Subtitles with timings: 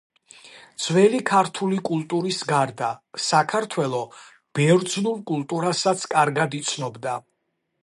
[0.85, 2.89] ძველი ქართული კულტურის გარდა,
[3.27, 4.01] საქართველო
[4.61, 7.15] ბერძნულ კულტურასაც კარგად იცნობდა.